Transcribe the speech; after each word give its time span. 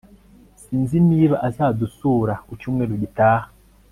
sinzi 0.61 0.97
niba 1.09 1.35
azadusura 1.47 2.33
ku 2.45 2.51
cyumweru 2.59 2.93
gitaha 3.01 3.47